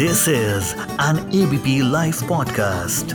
This 0.00 0.20
is 0.28 0.68
an 0.98 1.18
ABP 1.38 1.72
Life 1.82 2.20
podcast. 2.28 3.12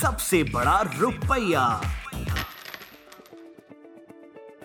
सबसे 0.00 0.42
बड़ा 0.42 0.80
रुपया। 1.00 1.80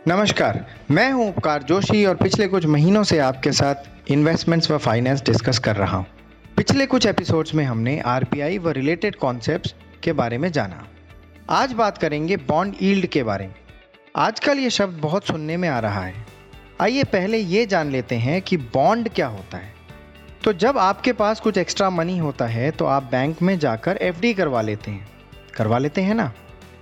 नमस्कार, 0.07 0.65
मैं 0.92 1.11
हूँ 1.11 1.29
उपकार 1.29 1.64
जोशी 1.64 2.05
और 2.05 2.15
पिछले 2.15 2.47
कुछ 2.47 2.65
महीनों 2.65 3.04
से 3.04 3.20
आपके 3.20 3.52
साथ 3.52 4.11
इन्वेस्टमेंट्स 4.11 4.71
व 4.71 4.77
फाइनेंस 4.77 5.21
डिस्कस 5.21 5.59
कर 5.59 5.75
रहा 5.75 5.98
हूँ। 5.98 6.05
पिछले 6.57 6.86
कुछ 6.86 7.05
एपिसोड्स 7.05 7.55
में 7.55 7.66
हमने 7.66 8.00
आरबीआई 8.00 8.57
व 8.57 8.70
रिलेटेड 8.70 9.16
कॉन्सेप्ट्स 9.16 9.75
के 10.04 10.14
बारे 10.14 10.38
में 10.38 10.52
जाना। 10.52 10.88
आज 11.50 11.73
बात 11.73 11.98
करेंगे 11.98 12.38
बॉन्ड 12.38 12.75
ईल्ड 12.82 13.05
के 13.05 13.23
बारे 13.23 13.48
में। 13.48 13.55
आजकल 14.16 14.59
ये 14.59 14.70
शब्द 14.70 14.97
बहुत 14.97 15.27
सुनने 15.27 15.57
में 15.57 15.69
आ 15.69 15.80
रहा 15.80 16.05
है। 16.05 16.29
आइए 16.82 17.04
पहले 17.04 17.38
ये 17.38 17.65
जान 17.65 17.89
लेते 17.92 18.15
हैं 18.15 18.42
कि 18.42 18.57
बॉन्ड 18.57 19.10
क्या 19.10 19.28
होता 19.28 19.57
है। 19.57 19.74
तो 20.43 20.54
जब 20.54 20.78
आपके 20.78 21.14
पास 21.14 21.39
कुछ 21.39 21.57
एक्स्ट्रा 21.57 21.89
मनी 21.89 22.18
होता 22.18 22.46
है 22.46 22.71
तो 22.71 22.86
आप 22.86 23.04
बैंक 23.04 23.42
में 23.42 23.60
जाकर 23.60 23.97
एफडी 23.97 24.33
करवा 24.33 24.61
लेते 24.61 24.92
हैं। 24.92 25.07
करवा 25.55 25.78
लेते 25.78 26.02
हैं 26.02 26.15
ना? 26.15 26.32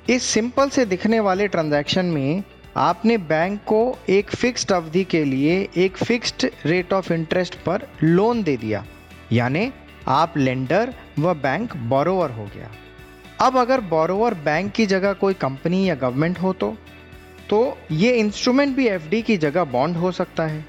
इस 0.09 0.23
सिंपल 0.23 0.69
से 0.69 0.85
दिखने 0.85 1.19
वाले 1.19 1.47
ट्रांजैक्शन 1.47 2.05
में 2.05 2.43
आपने 2.77 3.17
बैंक 3.17 3.59
को 3.59 3.97
एक 4.09 4.29
फिक्स्ड 4.29 4.71
अवधि 4.71 5.03
के 5.03 5.23
लिए 5.23 5.69
एक 5.77 5.97
फिक्स्ड 5.97 6.49
रेट 6.65 6.93
ऑफ़ 6.93 7.13
इंटरेस्ट 7.13 7.55
पर 7.55 7.87
लोन 8.03 8.43
दे 8.43 8.57
दिया। 8.57 8.85
यानी 9.31 9.71
आप 10.07 10.37
लेंडर 10.37 10.93
व 11.19 11.33
बैंक 11.33 11.77
बोरोवर 11.77 12.31
हो 12.31 12.45
गया। 12.45 12.71
अब 13.41 13.57
अगर 13.57 13.81
बोरोवर 13.81 14.33
बैंक 14.33 14.71
की 14.71 14.85
जगह 14.85 15.13
कोई 15.13 15.33
कंपनी 15.33 15.89
या 15.89 15.95
गवर्नमेंट 15.95 16.39
हो 16.39 16.53
तो? 16.53 16.77
तो 17.49 17.77
ये 17.91 18.11
इंस्ट्रूमेंट 18.13 18.75
भी 18.75 18.87
एफडी 18.87 19.21
की 19.21 19.37
जगह 19.37 19.63
बॉन्ड 19.63 19.97
हो 19.97 20.11
सकता 20.11 20.45
है। 20.45 20.65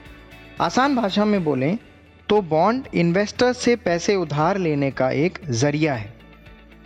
आसान 0.61 0.97
भाषा 0.97 1.25
में 1.25 1.43
बोलें 1.45 1.79
तो 2.29 2.41
बॉन्ड 2.43 2.87
इन्वेस्टर 2.95 3.53
से 3.53 3.75
पैसे 3.77 4.15
उधार 4.17 4.59
लेने 4.59 4.91
का 4.91 5.11
एक 5.11 5.39
ज़रिया 5.51 5.95
है। 5.95 6.12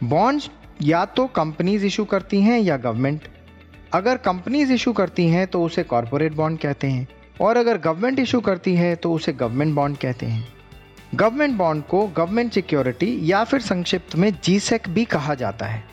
बॉन्ड्स 0.04 0.50
या 0.82 1.04
तो 1.04 1.26
कंपनीज़ 1.26 1.86
इशू 1.86 2.04
करती 2.04 2.40
हैं 2.40 2.58
या 2.60 2.76
गवर्नमेंट 2.76 3.28
अगर 3.94 4.16
कंपनीज़ 4.16 4.72
इशू 4.72 4.92
करती 4.92 5.26
हैं 5.28 5.46
तो 5.46 5.62
उसे 5.62 5.82
कॉरपोरेट 5.82 6.32
बॉन्ड 6.32 6.58
कहते 6.58 6.86
हैं। 6.86 7.06
और 7.40 7.56
अगर 7.56 7.78
गवर्नमेंट 7.78 8.18
इशू 8.18 8.40
करती 8.40 8.74
है 8.74 8.94
तो 8.96 9.12
उसे 9.12 9.32
गवर्नमेंट 9.32 9.74
बॉन्ड 9.74 9.98
कहते 9.98 10.26
हैं। 10.26 10.48
गवर्नमेंट 11.14 11.56
बॉन्ड 11.56 11.84
को 11.84 12.06
गवर्नमेंट 12.06 12.52
सिक्योरिटी 12.52 13.18
या 13.22 13.44
फिर 13.44 13.60
संक्षिप्त 13.60 14.16
में 14.16 14.32
जीसेक 14.44 14.88
भी 14.88 15.04
कहा 15.04 15.34
जाता 15.34 15.66
है। 15.66 15.84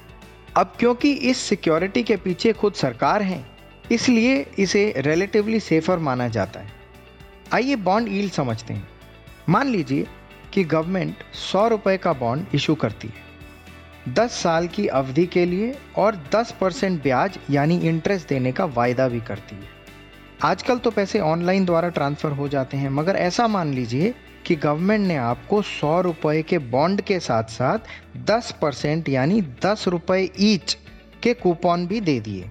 अब 0.57 0.73
क्योंकि 0.79 1.11
इस 1.11 1.37
सिक्योरिटी 1.37 2.03
के 2.03 2.15
पीछे 2.15 2.53
खुद 2.53 2.73
सरकार 2.73 3.21
है 3.21 3.43
इसलिए 3.91 4.45
इसे 4.59 4.93
रिलेटिवली 4.97 5.59
सेफर 5.59 5.99
माना 5.99 6.27
जाता 6.27 6.59
है। 6.59 6.71
आइए 7.53 7.75
बॉन्ड 7.75 8.07
ईल 8.07 8.29
समझते 8.29 8.73
हैं। 8.73 8.87
मान 9.49 9.67
लीजिए 9.67 10.07
कि 10.53 10.63
गवर्नमेंट 10.63 11.23
सौ 11.33 11.67
रुपये 11.67 11.97
का 11.97 12.13
बॉन्ड 12.13 12.55
इशू 12.55 12.75
करती 12.75 13.07
है। 13.07 14.13
दस 14.13 14.31
साल 14.33 14.67
की 14.67 14.87
अवधि 14.87 15.25
के 15.25 15.45
लिए 15.45 15.75
और 15.97 16.15
दस 16.35 16.53
परसेंट 16.61 17.01
ब्याज 17.03 17.39
यानी 17.49 17.77
इंटरेस्ट 17.79 18.29
देने 18.29 18.51
का 18.51 18.65
वायदा 18.65 19.07
भी 19.07 19.19
करती 19.19 19.55
है। 19.55 19.77
आजकल 20.43 20.77
तो 20.77 20.91
पैसे 20.91 21.19
ऑनलाइन 21.19 21.65
द्वारा 21.65 21.89
ट्रांसफ़र 21.89 22.31
हो 22.31 22.47
जाते 22.47 22.77
हैं, 22.77 22.89
मगर 22.89 23.15
ऐसा 23.15 23.47
मान 23.47 23.73
लीजिए 23.73 24.13
कि 24.45 24.55
गवर्नमेंट 24.55 25.07
ने 25.07 25.15
आपको 25.15 25.61
सौ 25.61 25.99
रुपये 26.01 26.43
के 26.43 26.57
बॉन्ड 26.57 27.01
के 27.01 27.19
साथ 27.19 27.43
साथ 27.43 27.79
दस 28.25 28.53
परसेंट 28.61 29.09
यानी 29.09 29.41
दस 29.65 29.87
रुपये 29.87 30.29
ईच 30.39 30.77
के 31.23 31.33
कूपन 31.33 31.85
भी 31.87 32.01
दे 32.01 32.19
दिए। 32.19 32.49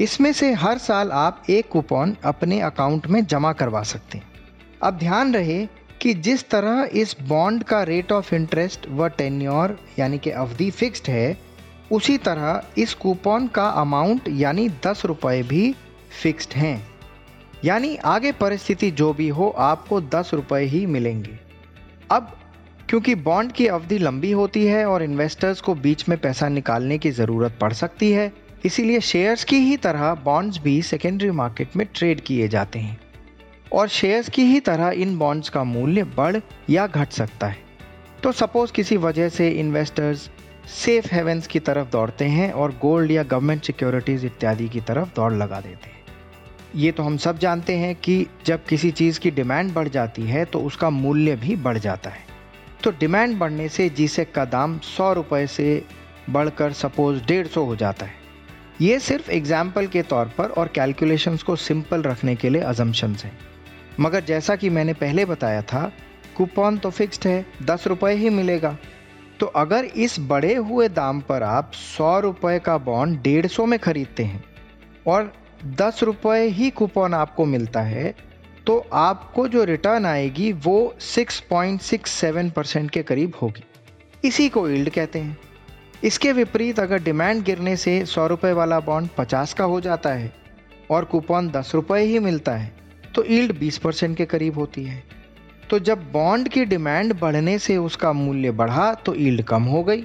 इसमें 0.00 0.32
से 0.32 0.52
हर 0.52 0.78
साल 0.78 1.12
आप 1.12 1.42
एक 1.50 1.68
कूपन 1.68 2.16
अपने 2.24 2.60
अकाउंट 2.60 3.06
में 3.06 3.26
जमा 3.26 3.52
करवा 3.52 3.82
सकते 3.82 4.18
हैं। 4.18 4.32
अब 4.82 4.98
ध्यान 4.98 5.34
रहे 5.34 5.68
कि 6.00 6.14
जिस 6.14 6.50
तरह 6.50 6.88
इस 6.92 7.16
बॉन्ड 7.22 7.62
का 7.62 7.82
रेट 7.82 8.12
ऑफ़ 8.12 8.34
इंटरेस्ट 8.34 8.88
व 8.88 9.08
टेन्योर, 9.08 9.80
यानी 9.98 10.18
कि 10.18 10.30
अवधि 10.30 10.70
फिक्स्ड 10.70 11.04
है, 11.08 11.38
उसी 11.92 12.18
तरह 12.18 12.62
इस 12.78 12.94
कूपन 12.94 13.46
का 13.46 13.68
अमाउंट, 13.68 14.20
यानी 14.28 14.68
दस 14.68 15.02
रुपये 15.04 15.42
भी 15.42 15.74
फिक्स्ड 16.22 16.52
हैं। 16.52 16.88
यानी 17.64 17.96
आगे 17.96 18.32
परिस्थिति 18.32 18.90
जो 18.90 19.12
भी 19.12 19.28
हो, 19.28 19.48
आपको 19.48 20.00
दस 20.00 20.30
रुपये 20.34 20.64
ही 20.64 20.86
मिलेंगे। 20.86 21.38
अब, 22.10 22.36
क्योंकि 22.88 23.14
बॉन्ड 23.14 23.52
की 23.52 23.66
अवधि 23.66 23.98
लंबी 23.98 24.32
होती 24.32 24.66
है 24.66 24.86
और 24.86 25.02
इन्वेस्टर्स 25.02 25.60
को 25.60 25.74
बीच 25.74 26.08
में 26.08 26.18
पैसा 26.18 26.48
निकालने 26.48 26.98
की 26.98 27.10
ज़रूरत 27.10 27.58
पड़ 27.60 27.72
सकती 27.72 28.12
है 28.12 28.43
इसीलिए 28.64 29.00
शेयर्स 29.00 29.44
की 29.44 29.56
ही 29.56 29.76
तरह 29.76 30.14
बॉन्ड्स 30.14 30.58
भी 30.58 30.82
सेकेंडरी 30.82 31.30
मार्केट 31.30 31.76
में 31.76 31.86
ट्रेड 31.94 32.20
किए 32.20 32.48
जाते 32.48 32.78
हैं। 32.78 33.00
और 33.72 33.88
शेयर्स 33.88 34.28
की 34.28 34.42
ही 34.42 34.60
तरह 34.60 34.88
इन 34.88 35.18
बॉन्ड्स 35.18 35.48
का 35.48 35.64
मूल्य 35.64 36.04
बढ़ 36.04 36.36
या 36.70 36.86
घट 36.86 37.08
सकता 37.08 37.46
है। 37.46 37.56
तो 38.22 38.32
सपोज़ 38.32 38.72
किसी 38.72 38.96
वजह 38.96 39.28
से 39.28 39.50
इन्वेस्टर्स 39.50 40.30
सेफ़ 40.68 41.14
हेवेंस 41.14 41.46
की 41.46 41.58
तरफ़ 41.58 41.90
दौड़ते 41.90 42.24
हैं 42.24 42.52
और 42.52 42.72
गोल्ड 42.72 43.10
या 43.10 43.22
गवर्नमेंट 43.22 43.64
सिक्योरिटीज़ 43.64 44.26
इत्यादि 44.26 44.68
की 44.68 44.80
तरफ़ 44.80 45.08
दौड़ 45.16 45.32
लगा 45.32 45.60
देते 45.60 45.90
हैं। 45.90 46.02
ये 46.74 46.92
तो 46.92 47.02
हम 47.02 47.16
सब 47.16 47.38
जानते 47.38 47.76
हैं 47.76 47.94
कि 47.94 48.26
जब 48.46 48.64
किसी 48.64 48.90
चीज़ 48.90 49.20
की 49.20 49.30
डिमांड 49.30 49.74
बढ़ 49.74 49.88
जाती 49.88 50.22
है 50.22 50.44
तो 50.44 50.60
उसका 50.60 50.90
मूल्य 50.90 51.36
भी 51.36 51.56
बढ़ 51.56 51.78
जाता 51.78 52.10
है। 52.10 52.26
तो 52.84 52.90
डिमांड 52.90 53.38
बढ़ने 53.38 53.68
से 53.68 53.88
जीसेक 53.88 54.34
का 54.34 54.44
दाम 54.44 54.78
सौ 54.78 55.12
रुपये 55.12 55.46
से 55.46 55.84
बढ़कर 56.30 56.72
सपोज़ 56.72 57.24
डेढ़ 57.24 57.46
सौ 57.46 57.64
हो 57.64 57.76
जाता 57.76 58.06
है। 58.06 58.23
ये 58.80 58.98
सिर्फ़ 58.98 59.30
एग्ज़ाम्पल 59.30 59.86
के 59.86 60.02
तौर 60.02 60.30
पर 60.38 60.50
और 60.50 60.68
कैलकुलेशंस 60.68 61.42
को 61.42 61.56
सिंपल 61.58 62.02
रखने 62.02 62.34
के 62.36 62.48
लिए 62.48 62.62
अजम्पन्स 62.62 63.24
हैं। 63.24 63.38
मगर 64.00 64.24
जैसा 64.24 64.56
कि 64.56 64.70
मैंने 64.70 64.92
पहले 64.94 65.24
बताया 65.24 65.62
था 65.62 65.90
कूपन 66.36 66.78
तो 66.78 66.90
फिक्स्ड 66.90 67.26
है, 67.26 67.44
दस 67.62 67.86
रुपये 67.86 68.14
ही 68.14 68.30
मिलेगा। 68.30 68.76
तो 69.40 69.46
अगर 69.46 69.84
इस 69.84 70.16
बढ़े 70.20 70.54
हुए 70.54 70.88
दाम 70.90 71.20
पर 71.20 71.42
आप 71.42 71.72
सौ 71.74 72.18
रुपये 72.20 72.58
का 72.58 72.76
बॉन्ड 72.80 73.20
डेढ़ 73.22 73.46
सौ 73.46 73.66
में 73.66 73.78
खरीदते 73.78 74.24
हैं 74.24 74.44
और 75.06 75.32
दस 75.78 76.02
रुपये 76.02 76.46
ही 76.48 76.70
कूपन 76.72 77.14
आपको 77.14 77.44
मिलता 77.44 77.80
है 77.82 78.14
तो 78.66 78.78
आपको 78.92 79.46
जो 79.48 79.64
रिटर्न 79.64 80.06
आएगी 80.06 80.52
वो 80.52 80.94
6.67 81.02 82.50
परसेंट 82.50 82.90
के 82.90 83.02
करीब 83.02 83.32
होगी। 83.42 83.64
इसी 84.24 84.48
को 84.48 84.68
ईल्ड 84.68 84.90
कहते 84.90 85.18
हैं। 85.18 85.36
इसके 86.04 86.32
विपरीत 86.32 86.80
अगर 86.80 87.02
डिमांड 87.02 87.42
गिरने 87.44 87.76
से 87.76 88.04
सौ 88.06 88.26
रुपये 88.26 88.52
वाला 88.52 88.78
बॉन्ड 88.80 89.08
पचास 89.18 89.52
का 89.54 89.64
हो 89.64 89.80
जाता 89.80 90.10
है 90.10 90.32
और 90.90 91.04
कूपन 91.04 91.48
दस 91.50 91.70
रुपये 91.74 92.02
ही 92.04 92.18
मिलता 92.18 92.52
है 92.52 92.72
तो 93.14 93.24
ईल्ड 93.26 93.58
बीस 93.58 93.78
परसेंट 93.78 94.16
के 94.16 94.24
करीब 94.24 94.58
होती 94.58 94.84
है। 94.84 95.02
तो 95.70 95.78
जब 95.78 96.02
बॉन्ड 96.12 96.48
की 96.48 96.64
डिमांड 96.64 97.14
बढ़ने 97.20 97.58
से 97.58 97.76
उसका 97.76 98.12
मूल्य 98.12 98.50
बढ़ा 98.52 98.92
तो 98.96 99.14
ईल्ड 99.16 99.42
कम 99.42 99.62
हो 99.62 99.82
गई। 99.82 100.04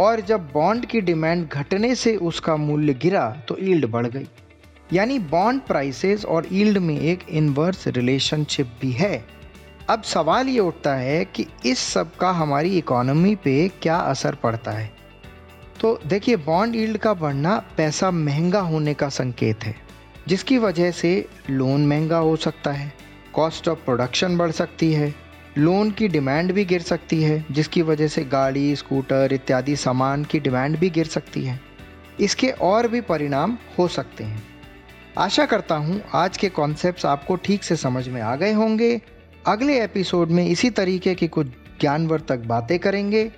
और 0.00 0.20
जब 0.20 0.50
बॉन्ड 0.52 0.84
की 0.86 1.00
डिमांड 1.00 1.46
घटने 1.48 1.94
से 1.94 2.14
उसका 2.16 2.56
मूल्य 2.56 2.94
गिरा 2.94 3.28
तो 3.48 3.56
ईल्ड 3.60 3.86
बढ़ 3.86 4.06
गई। 4.06 4.26
यानी 4.92 5.18
बॉन्ड 5.30 5.62
प्राइसेस 5.62 6.24
और 6.24 6.46
ईल्ड 6.52 6.78
में 6.78 6.98
एक 6.98 7.24
इनवर्स 7.30 7.86
रिलेशनशिप 7.88 8.76
भी 8.80 8.92
है। 8.92 9.24
अब 9.90 10.02
सवाल 10.02 10.48
ये 10.48 10.60
उठता 10.60 10.94
है 10.96 11.24
कि 11.24 11.46
इस 11.66 11.78
सब 11.88 12.14
का 12.16 12.30
हमारी 12.32 12.76
इकोनॉमी 12.78 13.34
पे 13.34 13.56
क्या 13.82 13.96
असर 13.96 14.34
पड़ता 14.34 14.70
है? 14.70 14.97
तो 15.80 15.98
देखिए 16.06 16.36
बॉन्ड 16.36 16.76
यील्ड 16.76 16.98
का 16.98 17.12
बढ़ना 17.14 17.56
पैसा 17.76 18.10
महँगा 18.10 18.60
होने 18.60 18.94
का 18.94 19.08
संकेत 19.08 19.64
है, 19.64 19.74
जिसकी 20.28 20.58
वजह 20.58 20.90
से 20.90 21.28
लोन 21.50 21.86
महँगा 21.86 22.18
हो 22.18 22.36
सकता 22.36 22.70
है 22.70 22.92
कॉस्ट 23.34 23.68
ऑफ़ 23.68 23.78
प्रोडक्शन 23.78 24.36
बढ़ 24.38 24.50
सकती 24.50 24.92
है 24.92 25.14
लोन 25.58 25.90
की 25.90 26.08
डिमांड 26.08 26.52
भी 26.52 26.64
गिर 26.64 26.82
सकती 26.82 27.22
है, 27.22 27.44
जिसकी 27.50 27.82
वजह 27.82 28.08
से 28.08 28.24
गाड़ी 28.24 28.76
स्कूटर 28.76 29.32
इत्यादि 29.32 29.76
सामान 29.76 30.24
की 30.24 30.40
डिमांड 30.40 30.78
भी 30.78 30.90
गिर 30.90 31.06
सकती 31.06 31.44
है। 31.44 31.60
इसके 32.20 32.48
और 32.50 32.88
भी 32.88 33.00
परिणाम 33.00 33.56
हो 33.78 33.88
सकते 33.88 34.24
हैं। 34.24 34.42
आशा 35.18 35.46
करता 35.46 35.74
हूँ 35.74 36.00
आज 36.14 36.36
के 36.36 36.48
कॉन्सेप्ट्स 36.48 37.06
आपको 37.06 37.36
ठीक 37.36 37.64
से 37.64 37.76
समझ 37.76 38.08
में 38.08 38.20
आ 38.22 38.36
गए 38.36 38.52
होंगे। 38.52 39.00
अगले 39.46 39.82
एपिसोड 39.84 40.30
में 40.30 40.46
इसी 40.46 40.70
तरीके 40.70 41.14
की 41.14 41.28
कुछ 41.28 41.46
ज्ञानवर्धक 41.80 42.38
बातें 42.38 42.78
करेंगे। 42.78 43.30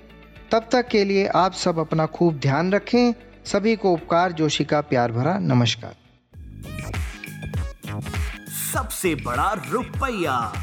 तब 0.51 0.69
तक 0.71 0.87
के 0.87 1.03
लिए 1.03 1.27
आप 1.27 1.53
सब 1.53 1.79
अपना 1.79 2.05
खूब 2.05 2.39
ध्यान 2.39 2.73
रखें। 2.73 3.13
सभी 3.45 3.75
को 3.75 3.93
उपकार, 3.93 4.31
जोशी 4.31 4.63
का 4.63 4.81
प्यार 4.81 5.11
भरा 5.11 5.37
नमस्कार। 5.39 5.95
सबसे 8.73 9.15
बड़ा 9.15 9.65
रुपया। 9.71 10.53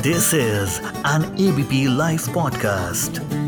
This 0.00 0.34
is 0.34 0.80
an 1.06 1.36
ABP 1.40 1.96
live 1.96 2.20
podcast 2.34 3.43